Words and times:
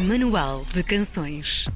Manual 0.00 0.64
de 0.72 0.82
Canções. 0.82 1.66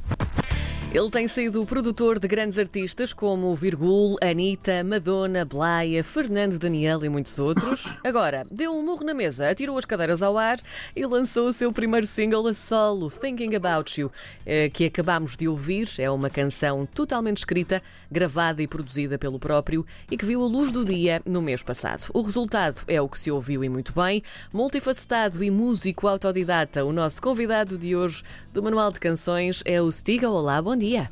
Ele 0.94 1.10
tem 1.10 1.26
sido 1.26 1.66
produtor 1.66 2.20
de 2.20 2.28
grandes 2.28 2.56
artistas 2.56 3.12
como 3.12 3.52
Virgul, 3.56 4.16
Anitta, 4.22 4.84
Madonna, 4.84 5.44
Blaia, 5.44 6.04
Fernando 6.04 6.56
Daniel 6.56 7.04
e 7.04 7.08
muitos 7.08 7.36
outros. 7.36 7.92
Agora, 8.04 8.46
deu 8.48 8.72
um 8.72 8.80
murro 8.80 9.04
na 9.04 9.12
mesa, 9.12 9.50
atirou 9.50 9.76
as 9.76 9.84
cadeiras 9.84 10.22
ao 10.22 10.38
ar 10.38 10.60
e 10.94 11.04
lançou 11.04 11.48
o 11.48 11.52
seu 11.52 11.72
primeiro 11.72 12.06
single 12.06 12.46
a 12.46 12.54
solo, 12.54 13.10
Thinking 13.10 13.56
About 13.56 14.00
You, 14.00 14.12
eh, 14.46 14.68
que 14.68 14.84
acabámos 14.84 15.36
de 15.36 15.48
ouvir. 15.48 15.90
É 15.98 16.08
uma 16.08 16.30
canção 16.30 16.86
totalmente 16.86 17.38
escrita, 17.38 17.82
gravada 18.08 18.62
e 18.62 18.68
produzida 18.68 19.18
pelo 19.18 19.40
próprio 19.40 19.84
e 20.08 20.16
que 20.16 20.24
viu 20.24 20.44
a 20.44 20.46
luz 20.46 20.70
do 20.70 20.84
dia 20.84 21.20
no 21.26 21.42
mês 21.42 21.60
passado. 21.60 22.08
O 22.14 22.22
resultado 22.22 22.82
é 22.86 23.02
o 23.02 23.08
que 23.08 23.18
se 23.18 23.32
ouviu 23.32 23.64
e 23.64 23.68
muito 23.68 23.92
bem. 23.92 24.22
Multifacetado 24.52 25.42
e 25.42 25.50
músico 25.50 26.06
autodidata, 26.06 26.84
o 26.84 26.92
nosso 26.92 27.20
convidado 27.20 27.76
de 27.76 27.96
hoje 27.96 28.22
do 28.52 28.62
Manual 28.62 28.92
de 28.92 29.00
Canções 29.00 29.60
é 29.64 29.82
o 29.82 29.90
Stiga. 29.90 30.30
Olá, 30.30 30.62
bom 30.62 30.76
dia 30.76 30.83
dia. 30.84 31.10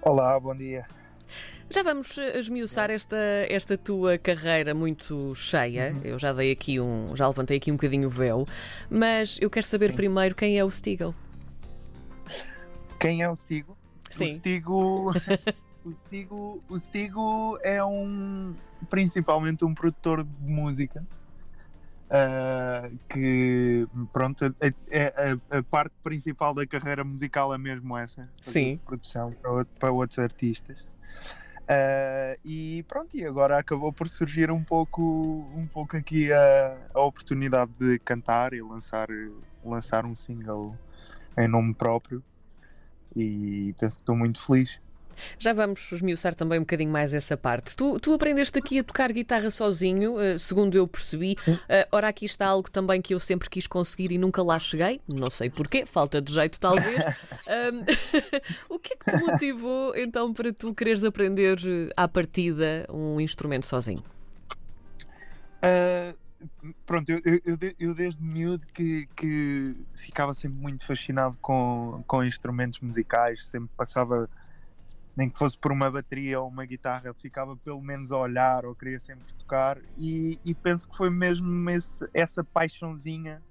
Olá, 0.00 0.38
bom 0.38 0.54
dia. 0.54 0.86
Já 1.68 1.82
vamos 1.82 2.16
eh, 2.18 2.38
esmiuçar 2.38 2.88
esta, 2.88 3.16
esta 3.48 3.76
tua 3.76 4.16
carreira 4.16 4.74
muito 4.74 5.34
cheia. 5.34 5.92
Uhum. 5.92 6.00
Eu 6.04 6.18
já 6.20 6.32
dei 6.32 6.52
aqui 6.52 6.78
um, 6.78 7.16
já 7.16 7.26
levantei 7.26 7.56
aqui 7.56 7.72
um 7.72 7.74
bocadinho 7.74 8.06
o 8.06 8.10
véu, 8.10 8.46
mas 8.88 9.38
eu 9.40 9.50
quero 9.50 9.66
saber 9.66 9.88
Sim. 9.88 9.96
primeiro 9.96 10.36
quem 10.36 10.56
é 10.56 10.64
o 10.64 10.70
Stigo. 10.70 11.12
Quem 13.00 13.22
é 13.22 13.28
o 13.28 13.34
Stigo? 13.34 13.76
Sim. 14.08 14.34
O 14.38 14.38
Stigo, 14.38 15.12
o 15.84 15.90
Stigo, 16.06 16.62
o 16.68 16.78
Stigo 16.78 17.58
é 17.60 17.82
um 17.82 18.54
principalmente 18.88 19.64
um 19.64 19.74
produtor 19.74 20.22
de 20.22 20.30
música 20.48 21.04
Uh, 22.12 22.98
que 23.08 23.88
pronto, 24.12 24.44
a, 24.44 24.48
a, 24.50 25.58
a, 25.58 25.62
parte 25.62 25.94
principal 26.04 26.52
da 26.52 26.66
carreira 26.66 27.02
musical 27.02 27.54
é 27.54 27.56
mesmo 27.56 27.96
essa, 27.96 28.28
Sim. 28.42 28.78
produção 28.84 29.32
para, 29.32 29.64
para 29.64 29.92
outros 29.92 30.18
artistas. 30.18 30.78
Uh, 31.62 32.36
e 32.44 32.82
pronto, 32.86 33.16
e 33.16 33.24
agora 33.24 33.56
acabou 33.56 33.94
por 33.94 34.10
surgir 34.10 34.50
um 34.50 34.62
pouco, 34.62 35.00
um 35.56 35.66
pouco 35.66 35.96
aqui 35.96 36.30
a, 36.30 36.76
a 36.92 37.00
oportunidade 37.00 37.72
de 37.78 37.98
cantar 38.00 38.52
e 38.52 38.60
lançar, 38.60 39.08
lançar 39.64 40.04
um 40.04 40.14
single 40.14 40.76
em 41.38 41.48
nome 41.48 41.72
próprio. 41.72 42.22
E 43.16 43.74
penso 43.80 43.96
que 43.96 44.02
estou 44.02 44.16
muito 44.16 44.44
feliz. 44.44 44.78
Já 45.38 45.52
vamos 45.52 45.92
esmiuçar 45.92 46.34
também 46.34 46.58
um 46.58 46.62
bocadinho 46.62 46.90
mais 46.90 47.14
essa 47.14 47.36
parte. 47.36 47.76
Tu, 47.76 47.98
tu 48.00 48.14
aprendeste 48.14 48.58
aqui 48.58 48.78
a 48.78 48.84
tocar 48.84 49.12
guitarra 49.12 49.50
sozinho, 49.50 50.16
uh, 50.16 50.38
segundo 50.38 50.76
eu 50.76 50.86
percebi. 50.86 51.36
Uh, 51.46 51.58
ora, 51.90 52.08
aqui 52.08 52.24
está 52.24 52.46
algo 52.46 52.70
também 52.70 53.00
que 53.00 53.14
eu 53.14 53.20
sempre 53.20 53.48
quis 53.48 53.66
conseguir 53.66 54.12
e 54.12 54.18
nunca 54.18 54.42
lá 54.42 54.58
cheguei. 54.58 55.00
Não 55.08 55.30
sei 55.30 55.50
porquê, 55.50 55.86
falta 55.86 56.20
de 56.20 56.32
jeito 56.32 56.58
talvez. 56.58 57.02
um, 57.48 57.84
o 58.74 58.78
que 58.78 58.94
é 58.94 58.96
que 58.96 59.10
te 59.10 59.16
motivou 59.24 59.94
então 59.96 60.32
para 60.32 60.52
tu 60.52 60.74
quereres 60.74 61.04
aprender 61.04 61.58
eh, 61.66 61.88
à 61.96 62.08
partida 62.08 62.86
um 62.90 63.20
instrumento 63.20 63.66
sozinho? 63.66 64.02
Uh, 65.62 66.16
pronto, 66.84 67.10
eu, 67.10 67.20
eu, 67.24 67.58
eu, 67.78 67.94
desde 67.94 68.22
miúdo 68.22 68.66
que, 68.74 69.06
que 69.16 69.76
ficava 69.94 70.34
sempre 70.34 70.58
muito 70.58 70.84
fascinado 70.86 71.36
com, 71.40 72.02
com 72.06 72.24
instrumentos 72.24 72.80
musicais, 72.80 73.44
sempre 73.46 73.70
passava 73.76 74.28
nem 75.16 75.28
que 75.28 75.38
fosse 75.38 75.56
por 75.58 75.70
uma 75.70 75.90
bateria 75.90 76.40
ou 76.40 76.48
uma 76.48 76.64
guitarra, 76.64 77.02
ele 77.06 77.14
ficava 77.20 77.56
pelo 77.56 77.80
menos 77.80 78.10
a 78.10 78.16
olhar 78.16 78.64
ou 78.64 78.74
queria 78.74 79.00
sempre 79.00 79.32
tocar. 79.38 79.78
E, 79.98 80.38
e 80.44 80.54
penso 80.54 80.88
que 80.88 80.96
foi 80.96 81.10
mesmo 81.10 81.70
esse, 81.70 82.08
essa 82.14 82.42
paixãozinha 82.42 83.42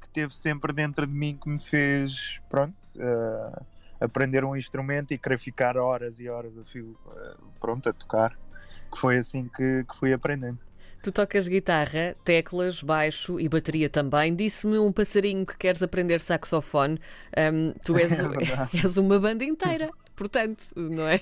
que 0.00 0.08
teve 0.10 0.34
sempre 0.34 0.72
dentro 0.72 1.06
de 1.06 1.12
mim 1.12 1.38
que 1.40 1.48
me 1.48 1.58
fez, 1.58 2.12
pronto, 2.50 2.74
uh, 2.96 3.64
aprender 3.98 4.44
um 4.44 4.54
instrumento 4.54 5.12
e 5.12 5.18
querer 5.18 5.38
ficar 5.38 5.76
horas 5.76 6.20
e 6.20 6.28
horas 6.28 6.56
a 6.58 6.64
fio, 6.64 6.96
uh, 7.06 7.36
pronto, 7.60 7.88
a 7.88 7.92
tocar. 7.92 8.36
Que 8.92 9.00
foi 9.00 9.18
assim 9.18 9.48
que, 9.48 9.84
que 9.84 9.96
fui 9.98 10.12
aprendendo. 10.12 10.58
Tu 11.02 11.12
tocas 11.12 11.48
guitarra, 11.48 12.16
teclas, 12.24 12.82
baixo 12.82 13.38
e 13.40 13.48
bateria 13.48 13.88
também. 13.88 14.34
Disse-me 14.34 14.78
um 14.78 14.92
passarinho 14.92 15.46
que 15.46 15.56
queres 15.56 15.82
aprender 15.82 16.20
saxofone. 16.20 16.98
Um, 17.36 17.72
tu 17.84 17.96
és, 17.98 18.18
é 18.18 18.24
és 18.84 18.96
uma 18.96 19.18
banda 19.18 19.44
inteira 19.44 19.90
portanto, 20.16 20.64
não 20.74 21.06
é? 21.06 21.20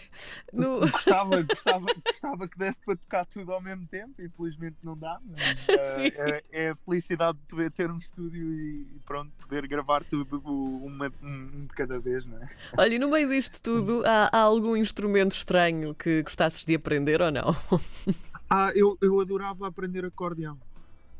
No... 0.52 0.80
Gostava, 0.94 1.42
gostava, 1.42 1.86
gostava 2.06 2.48
que 2.48 2.58
desse 2.58 2.78
para 2.80 2.96
tocar 2.96 3.26
tudo 3.26 3.52
ao 3.52 3.60
mesmo 3.60 3.86
tempo, 3.88 4.14
infelizmente 4.22 4.76
não 4.82 4.96
dá, 4.96 5.18
mas 5.26 5.40
uh, 5.68 6.00
é, 6.00 6.42
é, 6.52 6.70
a 6.70 6.76
felicidade 6.76 7.38
de 7.38 7.44
poder 7.44 7.70
ter 7.72 7.90
um 7.90 7.98
estúdio 7.98 8.52
e 8.54 8.86
pronto, 9.04 9.32
poder 9.40 9.66
gravar 9.66 10.04
tudo 10.04 10.40
uma, 10.46 11.12
um 11.22 11.66
de 11.66 11.74
cada 11.74 11.98
vez, 11.98 12.24
não 12.24 12.38
é? 12.38 12.48
Olha, 12.78 12.94
e 12.94 12.98
no 12.98 13.10
meio 13.10 13.28
disto 13.28 13.60
tudo, 13.60 14.02
há, 14.06 14.30
há 14.32 14.40
algum 14.40 14.76
instrumento 14.76 15.32
estranho 15.32 15.94
que 15.94 16.22
gostasses 16.22 16.64
de 16.64 16.74
aprender 16.74 17.20
ou 17.20 17.30
não? 17.30 17.54
Ah, 18.56 18.70
eu, 18.74 18.96
eu 19.00 19.18
adorava 19.20 19.66
aprender 19.66 20.04
acordeão. 20.04 20.56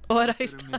Ora, 0.09 0.37
está. 0.39 0.79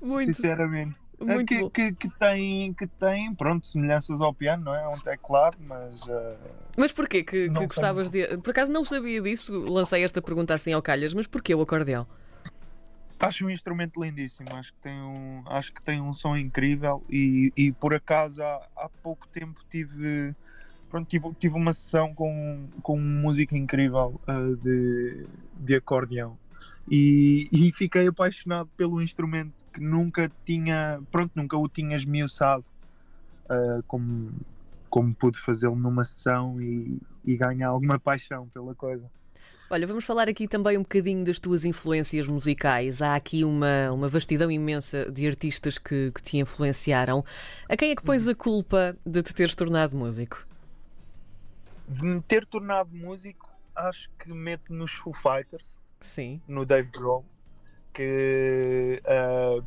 Muito. 0.00 0.34
Sinceramente. 0.34 0.96
Muito 1.24 1.70
que, 1.70 1.92
que, 1.92 2.08
que, 2.08 2.18
tem, 2.18 2.72
que 2.74 2.86
tem, 2.86 3.34
pronto, 3.34 3.66
semelhanças 3.66 4.20
ao 4.20 4.32
piano, 4.34 4.64
não 4.64 4.74
é? 4.74 4.82
É 4.82 4.88
um 4.88 4.98
teclado, 4.98 5.56
mas. 5.60 6.00
Uh, 6.02 6.36
mas 6.76 6.92
porquê 6.92 7.22
que, 7.22 7.48
que 7.48 7.66
gostavas 7.66 8.10
de. 8.10 8.36
Por 8.38 8.50
acaso 8.50 8.70
não 8.70 8.84
sabia 8.84 9.20
disso, 9.20 9.52
lancei 9.52 10.04
esta 10.04 10.20
pergunta 10.20 10.54
assim 10.54 10.72
ao 10.72 10.82
calhas, 10.82 11.14
mas 11.14 11.26
porquê 11.26 11.54
o 11.54 11.60
acordeão? 11.60 12.06
Acho 13.18 13.46
um 13.46 13.50
instrumento 13.50 14.02
lindíssimo, 14.02 14.54
acho 14.54 14.72
que 14.72 14.78
tem 14.80 15.00
um, 15.00 15.42
acho 15.46 15.72
que 15.72 15.82
tem 15.82 16.00
um 16.00 16.12
som 16.12 16.36
incrível 16.36 17.02
e, 17.08 17.52
e 17.56 17.72
por 17.72 17.94
acaso 17.94 18.42
há, 18.42 18.66
há 18.76 18.88
pouco 19.02 19.26
tempo 19.28 19.60
tive, 19.70 20.34
pronto, 20.90 21.08
tive, 21.08 21.32
tive 21.38 21.54
uma 21.54 21.72
sessão 21.72 22.12
com, 22.12 22.68
com 22.82 22.98
um 22.98 23.20
músico 23.22 23.56
incrível 23.56 24.20
uh, 24.28 24.56
de, 24.56 25.26
de 25.56 25.74
acordeão 25.74 26.36
e, 26.90 27.48
e 27.50 27.72
fiquei 27.72 28.06
apaixonado 28.08 28.68
pelo 28.76 29.00
instrumento 29.00 29.54
que 29.74 29.80
nunca 29.80 30.30
tinha, 30.46 31.02
pronto, 31.10 31.32
nunca 31.34 31.56
o 31.58 31.68
tinha 31.68 31.96
esmiuçado 31.96 32.64
uh, 33.46 33.82
como, 33.88 34.32
como 34.88 35.12
pude 35.14 35.38
fazê-lo 35.40 35.74
numa 35.74 36.04
sessão 36.04 36.62
e, 36.62 36.98
e 37.24 37.36
ganhar 37.36 37.68
alguma 37.68 37.98
paixão 37.98 38.48
pela 38.48 38.74
coisa. 38.74 39.10
Olha, 39.68 39.86
vamos 39.86 40.04
falar 40.04 40.28
aqui 40.28 40.46
também 40.46 40.78
um 40.78 40.82
bocadinho 40.82 41.24
das 41.24 41.40
tuas 41.40 41.64
influências 41.64 42.28
musicais. 42.28 43.02
Há 43.02 43.16
aqui 43.16 43.44
uma, 43.44 43.90
uma 43.90 44.06
vastidão 44.06 44.48
imensa 44.48 45.10
de 45.10 45.26
artistas 45.26 45.78
que, 45.78 46.12
que 46.12 46.22
te 46.22 46.38
influenciaram. 46.38 47.24
A 47.68 47.76
quem 47.76 47.90
é 47.90 47.96
que 47.96 48.02
pões 48.02 48.28
a 48.28 48.34
culpa 48.34 48.96
de 49.04 49.22
te 49.22 49.34
teres 49.34 49.56
tornado 49.56 49.96
músico? 49.96 50.46
De 51.88 52.04
me 52.04 52.22
ter 52.22 52.46
tornado 52.46 52.94
músico, 52.94 53.50
acho 53.74 54.08
que 54.18 54.32
meto 54.32 54.72
nos 54.72 54.92
Foo 54.92 55.12
Fighters 55.14 55.64
Sim. 56.00 56.40
no 56.46 56.64
Dave 56.64 56.90
Grohl, 56.92 57.24
que 57.94 59.00
uh, 59.06 59.64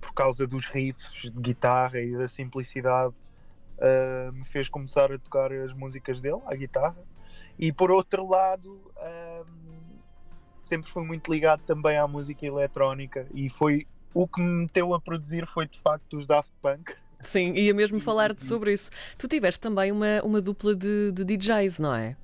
por 0.00 0.12
causa 0.12 0.46
dos 0.46 0.66
riffs 0.66 1.22
de 1.22 1.40
guitarra 1.40 2.00
e 2.00 2.16
da 2.16 2.28
simplicidade 2.28 3.14
uh, 3.78 4.32
me 4.32 4.44
fez 4.44 4.68
começar 4.68 5.10
a 5.10 5.18
tocar 5.18 5.52
as 5.52 5.72
músicas 5.72 6.20
dele, 6.20 6.40
a 6.46 6.54
guitarra. 6.54 6.98
E 7.58 7.72
por 7.72 7.90
outro 7.90 8.28
lado, 8.28 8.80
uh, 8.96 9.46
sempre 10.64 10.90
fui 10.90 11.04
muito 11.04 11.32
ligado 11.32 11.62
também 11.62 11.96
à 11.96 12.06
música 12.06 12.44
eletrónica 12.44 13.26
e 13.32 13.48
foi 13.48 13.86
o 14.12 14.26
que 14.26 14.40
me 14.40 14.62
meteu 14.62 14.92
a 14.92 15.00
produzir 15.00 15.46
foi 15.46 15.66
de 15.66 15.78
facto 15.80 16.18
os 16.18 16.26
Daft 16.26 16.50
Punk. 16.60 16.92
Sim, 17.20 17.54
ia 17.54 17.72
mesmo 17.72 17.98
falar-te 18.00 18.44
sobre 18.44 18.72
isso. 18.72 18.90
Tu 19.16 19.26
tiveste 19.26 19.60
também 19.60 19.90
uma, 19.90 20.22
uma 20.22 20.40
dupla 20.42 20.74
de, 20.74 21.10
de 21.12 21.24
DJs, 21.24 21.78
não 21.78 21.94
é? 21.94 22.16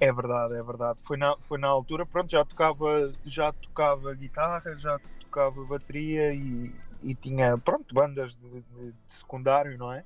É 0.00 0.12
verdade, 0.12 0.54
é 0.54 0.62
verdade. 0.62 0.98
Foi 1.04 1.16
na, 1.16 1.36
foi 1.48 1.58
na 1.58 1.68
altura, 1.68 2.06
pronto, 2.06 2.30
já 2.30 2.44
tocava, 2.44 3.12
já 3.24 3.52
tocava 3.52 4.14
guitarra, 4.14 4.76
já 4.78 4.98
tocava 5.20 5.64
bateria 5.64 6.32
e, 6.32 6.72
e 7.02 7.14
tinha, 7.16 7.58
pronto, 7.58 7.92
bandas 7.94 8.34
de, 8.34 8.48
de, 8.48 8.92
de 8.92 9.12
secundário, 9.12 9.76
não 9.76 9.92
é? 9.92 10.04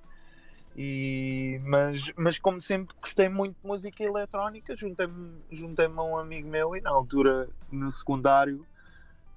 E, 0.75 1.61
mas, 1.65 2.11
mas 2.17 2.39
como 2.39 2.59
sempre 2.61 2.95
gostei 3.03 3.29
muito 3.29 3.55
de 3.61 3.69
música 3.69 4.03
eletrónica, 4.03 4.75
juntei-me 4.75 5.43
juntei 5.51 5.85
a 5.85 6.03
um 6.03 6.17
amigo 6.17 6.49
meu 6.49 6.75
e 6.75 6.81
na 6.81 6.91
altura, 6.91 7.47
no 7.71 7.93
secundário, 7.93 8.67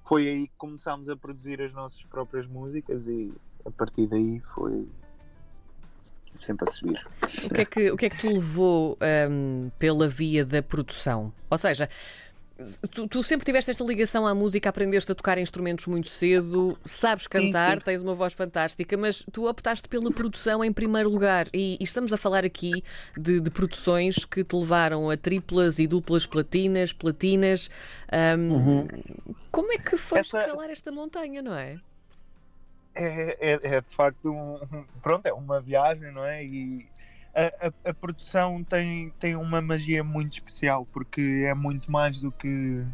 foi 0.06 0.26
aí 0.26 0.48
que 0.48 0.54
começámos 0.56 1.10
a 1.10 1.16
produzir 1.16 1.60
as 1.60 1.72
nossas 1.74 2.02
próprias 2.04 2.46
músicas 2.46 3.06
e 3.06 3.30
a 3.66 3.70
partir 3.70 4.06
daí 4.06 4.40
foi, 4.54 4.88
sempre 6.36 6.68
a 6.68 6.72
subir. 6.72 7.06
O 7.44 7.54
que 7.54 7.60
é 7.60 7.64
que, 7.64 7.90
o 7.90 7.96
que, 7.96 8.06
é 8.06 8.10
que 8.10 8.18
te 8.18 8.28
levou 8.28 8.98
um, 9.30 9.70
pela 9.78 10.08
via 10.08 10.44
da 10.44 10.62
produção? 10.62 11.32
Ou 11.50 11.58
seja, 11.58 11.88
Tu, 12.90 13.06
tu, 13.06 13.22
sempre 13.22 13.44
tiveste 13.44 13.70
esta 13.70 13.84
ligação 13.84 14.26
à 14.26 14.34
música, 14.34 14.70
aprendeste 14.70 15.12
a 15.12 15.14
tocar 15.14 15.36
instrumentos 15.36 15.86
muito 15.86 16.08
cedo, 16.08 16.78
sabes 16.86 17.26
cantar, 17.26 17.72
sim, 17.72 17.76
sim. 17.76 17.84
tens 17.84 18.02
uma 18.02 18.14
voz 18.14 18.32
fantástica, 18.32 18.96
mas 18.96 19.22
tu 19.30 19.46
optaste 19.46 19.86
pela 19.90 20.10
produção 20.10 20.64
em 20.64 20.72
primeiro 20.72 21.10
lugar. 21.10 21.48
E, 21.52 21.76
e 21.78 21.84
estamos 21.84 22.14
a 22.14 22.16
falar 22.16 22.46
aqui 22.46 22.82
de, 23.14 23.40
de, 23.40 23.50
produções 23.50 24.24
que 24.24 24.42
te 24.42 24.56
levaram 24.56 25.10
a 25.10 25.18
triplas 25.18 25.78
e 25.78 25.86
duplas 25.86 26.26
platinas, 26.26 26.94
platinas. 26.94 27.68
Um, 28.10 28.52
uhum. 28.52 28.88
Como 29.52 29.70
é 29.74 29.76
que 29.76 29.98
foi 29.98 30.20
Essa... 30.20 30.38
escalar 30.40 30.70
esta 30.70 30.90
montanha, 30.90 31.42
não 31.42 31.54
é? 31.54 31.78
É, 32.96 33.36
é, 33.40 33.76
é 33.76 33.80
de 33.80 33.94
facto 33.94 34.30
um, 34.30 34.84
pronto, 35.02 35.26
é 35.26 35.32
uma 35.32 35.60
viagem, 35.60 36.12
não 36.12 36.24
é? 36.24 36.44
E 36.44 36.88
a, 37.34 37.66
a, 37.66 37.90
a, 37.90 37.94
produção 37.94 38.64
tem, 38.64 39.10
tem 39.20 39.36
uma 39.36 39.60
magia 39.60 40.02
muito 40.02 40.32
especial 40.34 40.86
porque 40.86 41.44
é 41.46 41.54
muito 41.54 41.90
mais 41.90 42.18
do 42.18 42.32
que. 42.32 42.84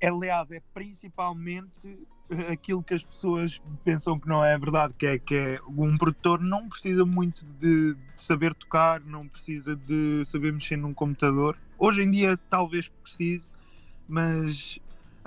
Aliás, 0.00 0.50
é 0.50 0.60
principalmente 0.74 2.06
aquilo 2.50 2.82
que 2.82 2.94
as 2.94 3.02
pessoas 3.02 3.60
pensam 3.84 4.18
que 4.18 4.28
não 4.28 4.44
é 4.44 4.58
verdade, 4.58 4.92
que 4.98 5.06
é 5.06 5.18
que 5.18 5.34
é, 5.34 5.60
um 5.68 5.96
produtor 5.96 6.40
não 6.40 6.68
precisa 6.68 7.04
muito 7.04 7.44
de, 7.60 7.94
de 7.94 7.98
saber 8.16 8.54
tocar, 8.54 9.00
não 9.00 9.28
precisa 9.28 9.76
de 9.76 10.24
saber 10.26 10.52
mexer 10.52 10.76
num 10.76 10.92
computador. 10.92 11.56
Hoje 11.78 12.02
em 12.02 12.10
dia 12.10 12.38
talvez 12.50 12.88
precise, 13.02 13.50
mas 14.08 14.78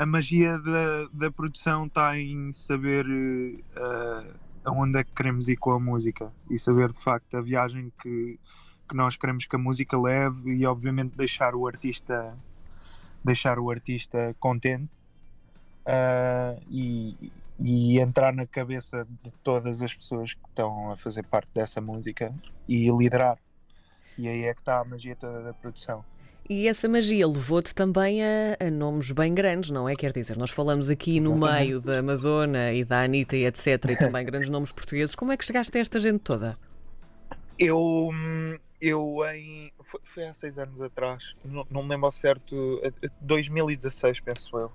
a 0.02 0.06
magia 0.08 0.58
da, 0.58 1.08
da 1.14 1.32
produção 1.32 1.86
está 1.86 2.18
em 2.18 2.52
saber 2.54 3.06
uh, 3.06 4.34
aonde 4.66 4.98
é 4.98 5.04
que 5.04 5.12
queremos 5.12 5.48
ir 5.48 5.58
com 5.58 5.74
a 5.74 5.80
música 5.80 6.34
e 6.50 6.58
saber 6.58 6.92
de 6.92 7.00
facto 7.04 7.38
a 7.38 7.42
viagem 7.42 7.94
que, 8.02 8.40
que 8.90 8.96
nós 8.96 9.16
queremos 9.16 9.46
que 9.46 9.56
a 9.56 9.60
música 9.60 9.96
leve 9.96 10.56
e 10.56 10.66
obviamente 10.66 11.16
deixar 11.16 11.54
o 11.54 11.68
artista 11.68 12.36
deixar 13.24 13.60
o 13.60 13.70
artista 13.70 14.36
contente 14.40 14.90
uh, 15.86 16.60
e, 16.68 17.32
e 17.60 18.00
entrar 18.00 18.34
na 18.34 18.48
cabeça 18.48 19.08
de 19.24 19.30
todas 19.44 19.84
as 19.84 19.94
pessoas 19.94 20.34
que 20.34 20.50
estão 20.50 20.94
a 20.94 20.98
fazer 20.98 21.22
parte 21.28 21.50
dessa 21.54 21.80
música 21.80 22.34
e 22.68 22.90
liderar. 22.90 23.38
E 24.18 24.28
aí 24.28 24.46
é 24.46 24.54
que 24.56 24.62
está 24.62 24.80
a 24.80 24.84
magia 24.84 25.16
toda 25.16 25.44
da 25.44 25.54
produção. 25.54 26.04
E 26.52 26.68
essa 26.68 26.86
magia 26.90 27.26
levou-te 27.26 27.74
também 27.74 28.22
a, 28.22 28.58
a, 28.60 28.70
nomes 28.70 29.10
bem 29.14 29.34
grandes, 29.34 29.70
não 29.70 29.88
é? 29.88 29.96
Quer 29.96 30.12
dizer, 30.12 30.36
nós 30.36 30.50
falamos 30.50 30.90
aqui 30.90 31.18
no 31.22 31.34
meio 31.34 31.80
da 31.80 32.04
Madonna 32.04 32.74
e 32.74 32.84
da 32.84 33.04
Anitta 33.04 33.38
e 33.38 33.46
etc. 33.46 33.68
e 33.92 33.96
também 33.96 34.26
grandes 34.26 34.50
nomes 34.50 34.70
portugueses. 34.74 35.16
Como 35.16 35.32
é 35.32 35.38
que 35.38 35.46
chegaste 35.46 35.78
a 35.78 35.80
esta 35.80 35.98
gente 35.98 36.20
toda? 36.20 36.58
Eu, 37.58 38.10
eu 38.82 39.20
em. 39.34 39.72
Foi, 39.90 40.02
foi 40.14 40.28
há 40.28 40.34
seis 40.34 40.58
anos 40.58 40.82
atrás, 40.82 41.24
não, 41.46 41.66
não 41.72 41.84
me 41.84 41.90
lembro 41.92 42.08
ao 42.08 42.12
certo, 42.12 42.82
2016, 43.22 44.20
penso 44.20 44.58
eu. 44.58 44.72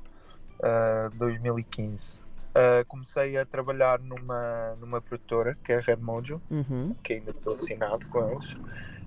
Uh, 0.61 1.15
2015. 1.19 2.15
Uh, 2.15 2.87
comecei 2.89 3.37
a 3.37 3.45
trabalhar 3.45 3.99
numa, 3.99 4.75
numa 4.81 5.03
produtora 5.03 5.59
que 5.63 5.73
é 5.73 5.77
a 5.77 5.81
Red 5.81 5.97
Mojo, 5.97 6.41
uhum. 6.51 6.97
que 7.05 7.13
ainda 7.13 7.33
estou 7.33 7.53
assinado 7.53 8.07
com 8.07 8.31
eles. 8.31 8.57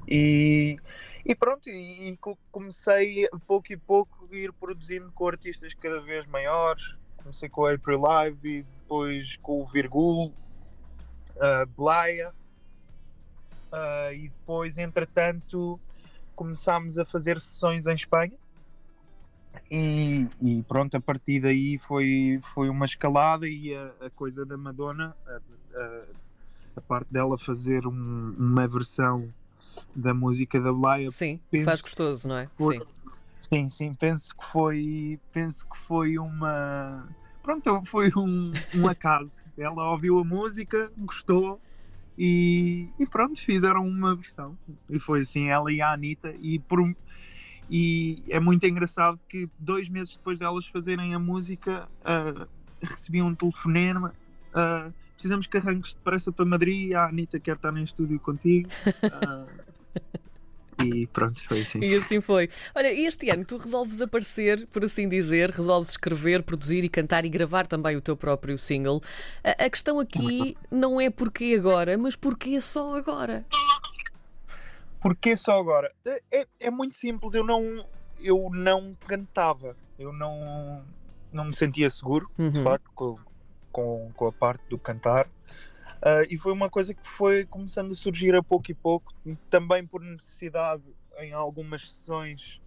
E 0.08 0.78
e 1.26 1.36
pronto, 1.36 1.70
e, 1.70 2.10
e 2.10 2.20
comecei 2.52 3.28
pouco 3.46 3.72
e 3.72 3.78
pouco 3.78 4.28
a 4.32 4.36
ir 4.36 4.54
produzindo 4.54 5.12
com 5.12 5.28
artistas 5.28 5.74
cada 5.74 6.00
vez 6.02 6.26
maiores. 6.28 6.96
Comecei 7.18 7.50
com 7.50 7.66
a 7.66 7.74
April 7.74 8.02
Live 8.02 8.48
e 8.48 8.64
depois 8.64 9.36
com 9.38 9.62
o 9.62 9.68
Virgul, 9.68 10.28
uh, 11.36 11.66
Blaia. 11.78 12.34
Uh, 13.72 14.14
e 14.14 14.30
depois, 14.30 14.78
entretanto, 14.78 15.80
começámos 16.36 16.98
a 16.98 17.06
fazer 17.06 17.40
sessões 17.40 17.86
em 17.86 17.94
Espanha. 17.94 18.38
E, 19.70 20.28
e, 20.42 20.64
pronto, 20.64 20.96
a 20.96 21.02
partir 21.02 21.42
daí 21.42 21.78
foi, 21.80 22.40
foi 22.54 22.70
uma 22.70 22.86
escalada 22.86 23.48
e 23.48 23.76
a, 23.76 23.92
a 24.06 24.10
coisa 24.10 24.46
da 24.46 24.58
Madonna, 24.58 25.16
a, 25.28 25.40
a, 25.78 26.04
a 26.78 26.82
parte 26.82 27.12
dela 27.12 27.38
fazer 27.38 27.86
um, 27.86 28.36
uma 28.38 28.68
versão 28.68 29.32
da 29.96 30.14
música 30.14 30.60
da 30.60 30.72
Blaia. 30.72 31.12
Sim, 31.12 31.40
faz 31.64 31.82
gostoso, 31.82 32.28
não 32.28 32.38
é? 32.38 32.50
Foi, 32.58 32.78
sim. 32.78 32.86
sim, 33.42 33.70
sim, 33.70 33.94
penso 33.94 34.36
que 34.36 34.46
foi, 34.52 35.20
penso 35.32 35.68
que 35.68 35.78
foi 35.88 36.18
uma, 36.18 37.08
pronto, 37.44 37.84
foi 37.86 38.12
um, 38.16 38.52
um 38.76 38.88
acaso. 38.88 39.32
Ela 39.58 39.92
ouviu 39.92 40.20
a 40.20 40.24
música, 40.24 40.92
gostou 40.98 41.60
e, 42.18 42.90
e, 43.00 43.06
pronto, 43.06 43.40
fizeram 43.42 43.88
uma 43.88 44.16
versão. 44.16 44.58
E 44.90 45.00
foi 45.00 45.22
assim, 45.22 45.48
ela 45.48 45.72
e 45.72 45.82
a 45.82 45.92
Anitta 45.92 46.34
e 46.40 46.60
por 46.60 46.80
e 47.72 48.24
é 48.30 48.40
muito 48.40 48.66
engraçado 48.66 49.20
que 49.30 49.48
dois 49.60 49.88
meses 49.88 50.18
depois 50.18 50.40
delas 50.40 50.66
fazerem 50.66 51.14
a 51.14 51.20
música 51.20 51.88
uh, 52.02 52.48
recebi 52.82 53.22
um 53.22 53.36
telefonema 53.36 54.12
uh, 54.50 54.92
precisamos 55.14 55.46
que 55.46 55.58
arranques 55.58 55.94
depressa 55.94 56.32
para 56.32 56.46
Madrid 56.46 56.94
a 56.94 57.06
Anitta 57.06 57.40
quer 57.40 57.58
estar 57.58 57.76
em 57.78 57.84
estúdio 57.84 58.20
contigo 58.20 58.68
uh, 58.88 59.48
E 60.84 61.08
pronto, 61.08 61.44
foi 61.46 61.62
assim. 61.62 61.80
E 61.80 61.96
assim 61.96 62.22
foi. 62.22 62.50
Olha, 62.74 62.92
este 62.94 63.30
ano 63.30 63.44
tu 63.46 63.58
resolves 63.58 64.02
aparecer, 64.02 64.66
por 64.68 64.86
assim 64.86 65.10
dizer, 65.10 65.52
resolves 65.52 65.92
escrever, 65.92 66.42
produzir 66.44 66.84
e 66.84 66.90
cantar 66.90 67.26
e 67.26 67.30
gravar 67.30 67.68
também 67.68 67.96
o 67.98 68.02
teu 68.02 68.16
próprio 68.16 68.58
single. 68.58 69.02
A, 69.44 69.66
a 69.66 69.70
questão 69.70 70.00
aqui 70.00 70.56
não 70.72 71.00
é 71.00 71.10
porquê 71.10 71.56
agora, 71.58 71.98
mas 71.98 72.16
porquê 72.16 72.62
só 72.62 72.96
agora? 72.96 73.46
Porquê 75.02 75.36
só 75.36 75.60
agora? 75.60 75.92
É, 76.06 76.22
é, 76.32 76.48
é 76.60 76.70
muito 76.70 76.96
simples, 76.96 77.34
eu 77.34 77.44
não, 77.44 77.86
eu 78.20 78.50
não 78.54 78.96
cantava, 79.06 79.76
eu 79.98 80.14
não, 80.14 80.84
não 81.32 81.46
me 81.46 81.56
sentia 81.56 81.90
seguro, 81.90 82.30
uhum. 82.38 82.50
de 82.50 82.64
facto, 82.64 82.90
com, 82.96 83.18
com, 83.72 84.12
com 84.16 84.28
a 84.28 84.32
parte 84.32 84.64
do 84.70 84.78
cantar. 84.78 85.28
Uh, 86.00 86.24
e 86.30 86.38
foi 86.38 86.54
uma 86.54 86.70
coisa 86.70 86.94
que 86.94 87.10
foi 87.18 87.46
começando 87.46 87.92
a 87.92 87.96
surgir 87.96 88.34
a 88.34 88.42
pouco 88.42 88.72
e 88.72 88.74
pouco, 88.74 89.14
também 89.50 89.86
por 89.86 90.02
necessidade 90.02 90.84
em 91.20 91.34
algumas 91.34 91.82
sessões. 91.82 92.62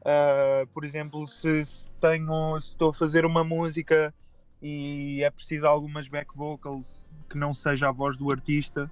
Uh, 0.00 0.66
por 0.68 0.84
exemplo, 0.84 1.26
se, 1.26 1.64
se, 1.64 1.84
tenho, 2.00 2.60
se 2.60 2.70
estou 2.70 2.90
a 2.90 2.94
fazer 2.94 3.24
uma 3.24 3.42
música 3.42 4.14
e 4.60 5.22
é 5.22 5.30
preciso 5.30 5.66
algumas 5.66 6.08
back 6.08 6.36
vocals 6.36 6.86
que 7.28 7.38
não 7.38 7.54
seja 7.54 7.88
a 7.88 7.92
voz 7.92 8.16
do 8.16 8.30
artista, 8.30 8.90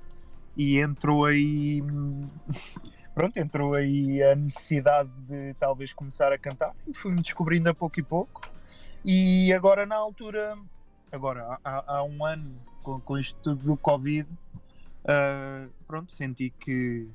e 0.56 0.78
entrou 0.78 1.24
aí. 1.24 1.82
Pronto, 3.14 3.38
entrou 3.38 3.74
aí 3.74 4.22
a 4.22 4.34
necessidade 4.34 5.08
de 5.26 5.54
talvez 5.54 5.92
começar 5.92 6.32
a 6.32 6.38
cantar 6.38 6.74
e 6.86 6.92
fui-me 6.92 7.22
descobrindo 7.22 7.68
a 7.70 7.74
pouco 7.74 7.98
e 7.98 8.02
pouco. 8.02 8.42
E 9.02 9.52
agora, 9.54 9.86
na 9.86 9.96
altura, 9.96 10.56
agora 11.12 11.58
há, 11.64 11.96
há 11.96 12.04
um 12.04 12.24
ano 12.24 12.54
com, 12.82 13.00
com 13.00 13.18
isto 13.18 13.38
tudo 13.42 13.62
do 13.64 13.76
Covid, 13.76 14.28
uh, 15.04 15.70
pronto, 15.86 16.12
senti 16.12 16.50
que 16.50 17.08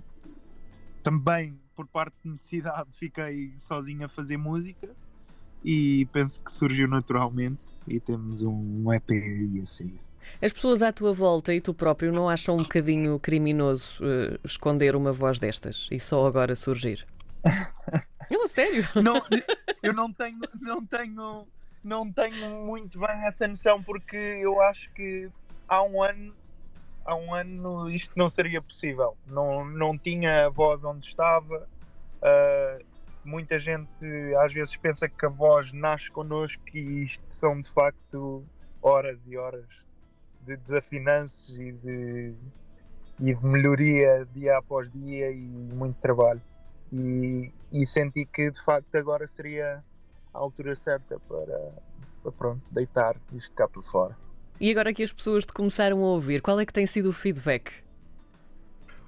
também 1.04 1.60
por 1.76 1.88
parte 1.88 2.16
de 2.24 2.32
necessidade 2.32 2.90
fiquei 2.98 3.54
sozinho 3.60 4.06
a 4.06 4.10
fazer 4.10 4.38
música 4.38 4.90
e 5.64 6.06
penso 6.12 6.42
que 6.42 6.52
surgiu 6.52 6.88
naturalmente 6.88 7.60
e 7.88 8.00
temos 8.00 8.42
um 8.42 8.92
EP 8.94 9.10
e 9.12 9.62
assim. 9.64 10.00
As 10.42 10.54
pessoas 10.54 10.82
à 10.82 10.92
tua 10.92 11.12
volta 11.12 11.54
e 11.54 11.60
tu 11.60 11.74
próprio 11.74 12.12
não 12.12 12.30
acham 12.30 12.56
um 12.56 12.64
bocadinho 12.64 13.20
criminoso 13.20 14.04
uh, 14.04 14.40
esconder 14.44 14.96
uma 14.96 15.12
voz 15.12 15.40
destas 15.40 15.88
e 15.92 16.00
só 16.00 16.26
agora 16.26 16.56
surgir? 16.56 17.06
Não, 18.30 18.44
a 18.46 18.48
sério? 18.48 18.88
Não, 19.04 19.22
eu 19.84 19.92
não 19.92 20.14
tenho, 20.14 20.40
não 20.62 20.86
tenho, 20.86 21.46
não 21.84 22.12
tenho 22.12 22.50
muito 22.66 23.00
bem 23.00 23.26
essa 23.26 23.48
noção 23.48 23.82
porque 23.82 24.16
eu 24.16 24.62
acho 24.62 24.92
que 24.94 25.30
há 25.68 25.82
um 25.84 26.02
ano 26.02 26.34
há 27.06 27.16
um 27.16 27.34
ano 27.34 27.90
isto 27.90 28.14
não 28.16 28.30
seria 28.30 28.62
possível. 28.62 29.18
Não, 29.26 29.66
não 29.66 29.98
tinha 29.98 30.46
a 30.46 30.50
voz 30.50 30.84
onde 30.84 31.08
estava. 31.08 31.68
Uh, 32.22 32.86
muita 33.24 33.60
gente 33.60 33.90
às 34.40 34.54
vezes 34.54 34.76
pensa 34.76 35.08
que 35.08 35.26
a 35.26 35.30
voz 35.30 35.72
nasce 35.74 36.10
connosco 36.12 36.62
e 36.74 37.04
isto 37.04 37.24
são 37.28 37.60
de 37.60 37.70
facto 37.70 38.44
horas 38.82 39.20
e 39.28 39.38
horas 39.38 39.66
de 40.42 40.58
desafinanças 40.58 41.50
e 41.50 41.72
de, 41.72 42.34
e 43.20 43.34
de 43.34 43.46
melhoria 43.46 44.28
dia 44.34 44.58
após 44.58 44.92
dia 44.92 45.32
e 45.32 45.40
muito 45.40 46.00
trabalho. 46.00 46.42
E, 46.92 47.52
e 47.72 47.86
senti 47.86 48.26
que 48.26 48.52
de 48.52 48.62
facto 48.64 48.94
agora 48.96 49.28
seria 49.28 49.84
a 50.34 50.38
altura 50.38 50.76
certa 50.76 51.20
para, 51.20 51.72
para 52.24 52.32
pronto, 52.32 52.62
deitar 52.72 53.16
isto 53.34 53.54
cá 53.54 53.68
por 53.68 53.84
fora. 53.84 54.18
E 54.60 54.70
agora 54.70 54.94
que 54.94 55.02
as 55.02 55.12
pessoas 55.12 55.46
te 55.46 55.54
começaram 55.54 56.04
a 56.04 56.08
ouvir, 56.08 56.42
qual 56.42 56.60
é 56.60 56.66
que 56.66 56.74
tem 56.74 56.86
sido 56.86 57.10
o 57.10 57.14
feedback? 57.14 57.72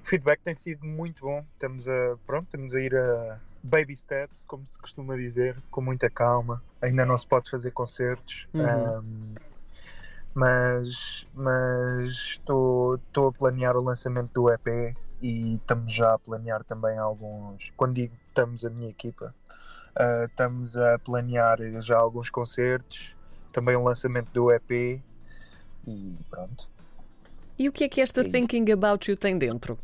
O 0.04 0.08
feedback 0.08 0.42
tem 0.42 0.56
sido 0.56 0.86
muito 0.86 1.22
bom. 1.22 1.46
Estamos 1.54 1.88
a, 1.88 2.18
pronto, 2.26 2.46
estamos 2.46 2.74
a 2.74 2.82
ir 2.82 2.96
a 2.96 3.40
baby 3.64 3.96
steps, 3.96 4.44
como 4.46 4.66
se 4.68 4.78
costuma 4.78 5.16
dizer, 5.16 5.56
com 5.72 5.80
muita 5.80 6.10
calma. 6.10 6.62
Ainda 6.82 7.06
não 7.06 7.18
se 7.18 7.26
pode 7.26 7.50
fazer 7.50 7.72
concertos. 7.72 8.48
Uhum. 8.54 9.00
Um, 9.00 9.36
mas 10.34 11.28
mas 11.34 12.12
estou, 12.12 12.96
estou 12.96 13.28
a 13.28 13.32
planear 13.32 13.78
o 13.78 13.84
lançamento 13.84 14.32
do 14.34 14.50
EP 14.50 14.96
e 15.22 15.56
estamos 15.56 15.94
já 15.94 16.14
a 16.14 16.20
planear 16.20 16.64
também 16.64 16.98
alguns. 16.98 17.72
Quando 17.78 17.94
digo 17.94 18.16
estamos 18.28 18.66
a 18.66 18.70
minha 18.70 18.90
equipa, 18.90 19.34
uh, 20.00 20.26
estamos 20.26 20.78
a 20.78 21.00
planear 21.00 21.60
já 21.82 21.98
alguns 21.98 22.30
concertos, 22.30 23.16
também 23.52 23.76
o 23.76 23.84
lançamento 23.84 24.30
do 24.32 24.52
EP 24.52 25.02
e 25.88 26.16
pronto. 26.30 26.68
E 27.58 27.70
o 27.70 27.72
que 27.72 27.84
é 27.84 27.90
que 27.90 28.02
esta 28.02 28.22
é 28.22 28.24
Thinking 28.24 28.72
About 28.72 29.10
You 29.10 29.16
tem 29.16 29.38
dentro? 29.38 29.78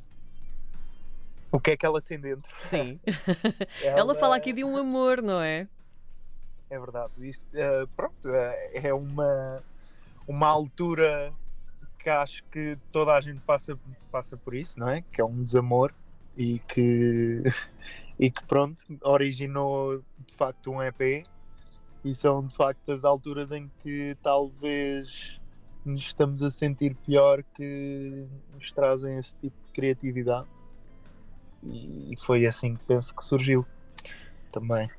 O 1.51 1.59
que 1.59 1.71
é 1.71 1.77
que 1.77 1.85
ela 1.85 2.01
tem 2.01 2.19
dentro? 2.19 2.49
Sim. 2.55 2.99
ela... 3.83 3.99
ela 3.99 4.15
fala 4.15 4.35
aqui 4.35 4.53
de 4.53 4.63
um 4.63 4.77
amor, 4.77 5.21
não 5.21 5.41
é? 5.41 5.67
É 6.69 6.79
verdade. 6.79 7.11
Isto, 7.19 7.43
uh, 7.55 7.87
pronto, 7.95 8.27
uh, 8.27 8.53
é 8.73 8.93
uma, 8.93 9.63
uma 10.27 10.47
altura 10.47 11.33
que 11.97 12.09
acho 12.09 12.43
que 12.51 12.77
toda 12.91 13.13
a 13.13 13.21
gente 13.21 13.39
passa, 13.41 13.77
passa 14.11 14.37
por 14.37 14.53
isso, 14.53 14.79
não 14.79 14.89
é? 14.89 15.03
Que 15.11 15.21
é 15.21 15.25
um 15.25 15.43
desamor 15.43 15.93
e 16.37 16.59
que, 16.59 17.43
e 18.19 18.29
que 18.29 18.43
pronto, 18.45 18.83
originou 19.01 20.03
de 20.27 20.35
facto 20.35 20.71
um 20.71 20.83
EP 20.83 21.23
e 22.03 22.13
são 22.13 22.45
de 22.45 22.55
facto 22.55 22.91
as 22.91 23.03
alturas 23.03 23.51
em 23.51 23.71
que 23.79 24.17
talvez 24.21 25.39
nos 25.85 26.01
estamos 26.01 26.43
a 26.43 26.51
sentir 26.51 26.95
pior 26.95 27.43
que 27.55 28.27
nos 28.53 28.71
trazem 28.73 29.17
esse 29.17 29.33
tipo 29.41 29.55
de 29.65 29.71
criatividade 29.71 30.47
e 31.63 32.15
foi 32.25 32.45
assim 32.45 32.75
que 32.75 32.85
penso 32.85 33.15
que 33.15 33.23
surgiu 33.23 33.65
também. 34.51 34.89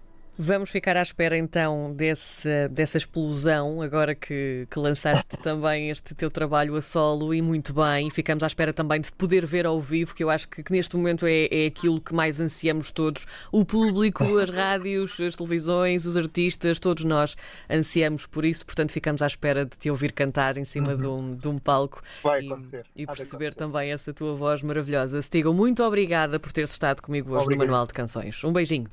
Vamos 0.43 0.71
ficar 0.71 0.97
à 0.97 1.03
espera 1.03 1.37
então 1.37 1.93
desse, 1.93 2.67
dessa 2.71 2.97
explosão, 2.97 3.83
agora 3.83 4.15
que, 4.15 4.67
que 4.71 4.79
lançaste 4.79 5.37
também 5.43 5.91
este 5.91 6.15
teu 6.15 6.31
trabalho 6.31 6.77
a 6.77 6.81
solo 6.81 7.35
e 7.35 7.43
muito 7.43 7.75
bem. 7.75 8.09
Ficamos 8.09 8.43
à 8.43 8.47
espera 8.47 8.73
também 8.73 9.03
de 9.03 9.13
poder 9.13 9.45
ver 9.45 9.67
ao 9.67 9.79
vivo, 9.79 10.15
que 10.15 10.25
eu 10.25 10.31
acho 10.31 10.49
que, 10.49 10.63
que 10.63 10.73
neste 10.73 10.97
momento 10.97 11.27
é, 11.27 11.47
é 11.51 11.67
aquilo 11.67 12.01
que 12.01 12.15
mais 12.15 12.41
ansiamos 12.41 12.91
todos. 12.91 13.27
O 13.53 13.67
público, 13.67 14.39
as 14.39 14.49
rádios, 14.49 15.21
as 15.21 15.37
televisões, 15.37 16.07
os 16.07 16.17
artistas, 16.17 16.81
todos 16.81 17.05
nós 17.05 17.37
ansiamos 17.69 18.27
por 18.27 18.43
isso, 18.43 18.65
portanto 18.65 18.93
ficamos 18.93 19.21
à 19.21 19.27
espera 19.27 19.67
de 19.67 19.77
te 19.77 19.91
ouvir 19.91 20.13
cantar 20.13 20.57
em 20.57 20.65
cima 20.65 20.95
uhum. 20.95 20.97
de, 20.97 21.07
um, 21.07 21.37
de 21.37 21.49
um 21.49 21.59
palco 21.59 22.01
Vai 22.23 22.41
e, 22.41 22.47
acontecer. 22.47 22.87
e 22.97 23.07
perceber 23.07 23.53
também 23.53 23.93
essa 23.93 24.11
tua 24.15 24.35
voz 24.35 24.63
maravilhosa. 24.63 25.21
Stigo, 25.21 25.53
muito 25.53 25.85
obrigada 25.85 26.41
por 26.41 26.51
teres 26.51 26.71
estado 26.71 27.03
comigo 27.03 27.29
hoje 27.35 27.43
Obrigado. 27.43 27.67
no 27.67 27.73
Manual 27.73 27.87
de 27.87 27.93
Canções. 27.93 28.43
Um 28.43 28.55
beijinho. 28.55 28.89